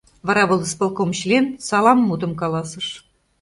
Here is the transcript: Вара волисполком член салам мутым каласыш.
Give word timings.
Вара 0.27 0.43
волисполком 0.49 1.09
член 1.19 1.45
салам 1.67 1.99
мутым 2.07 2.31
каласыш. 2.41 2.87